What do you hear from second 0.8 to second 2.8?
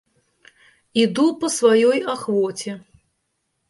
Іду па сваёй ахвоце.